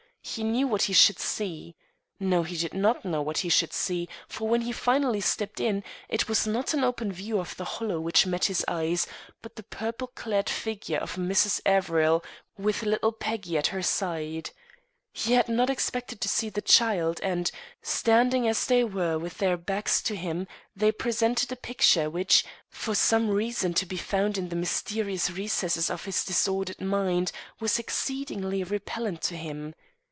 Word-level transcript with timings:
He 0.23 0.43
knew 0.43 0.67
what 0.67 0.83
he 0.83 0.93
should 0.93 1.19
see 1.19 1.75
No, 2.19 2.43
he 2.43 2.55
did 2.55 2.75
not 2.75 3.03
know 3.03 3.23
what 3.23 3.39
he 3.39 3.49
should 3.49 3.73
see, 3.73 4.07
for 4.29 4.47
when 4.47 4.61
he 4.61 4.71
finally 4.71 5.19
stepped 5.19 5.59
in, 5.59 5.83
it 6.07 6.29
was 6.29 6.45
not 6.45 6.75
an 6.75 6.83
open 6.83 7.11
view 7.11 7.39
of 7.39 7.57
the 7.57 7.65
Hollow 7.65 7.99
which 7.99 8.27
met 8.27 8.45
his 8.45 8.63
eyes, 8.67 9.07
but 9.41 9.55
the 9.55 9.63
purple 9.63 10.07
clad 10.07 10.47
figure 10.47 10.99
of 10.99 11.15
Mrs. 11.15 11.59
Averill 11.65 12.23
with 12.55 12.83
little 12.83 13.11
Peggy 13.11 13.57
at 13.57 13.67
her 13.75 13.81
side. 13.81 14.51
He 15.11 15.33
had 15.33 15.49
not 15.49 15.71
expected 15.71 16.21
to 16.21 16.29
see 16.29 16.49
the 16.49 16.61
child, 16.61 17.19
and, 17.23 17.51
standing 17.81 18.47
as 18.47 18.67
they 18.67 18.83
were 18.83 19.17
with 19.17 19.39
their 19.39 19.57
backs 19.57 20.03
to 20.03 20.15
him, 20.15 20.47
they 20.75 20.91
presented 20.91 21.51
a 21.51 21.55
picture 21.57 22.11
which, 22.11 22.45
for 22.69 22.93
some 22.93 23.27
reason 23.31 23.73
to 23.73 23.87
be 23.87 23.97
found 23.97 24.37
in 24.37 24.49
the 24.49 24.55
mysterious 24.55 25.31
recesses 25.31 25.89
of 25.89 26.05
his 26.05 26.23
disordered 26.23 26.79
mind, 26.79 27.31
was 27.59 27.79
exceedingly 27.79 28.63
repellent 28.63 29.21
to 29.23 29.35
him. 29.35 29.73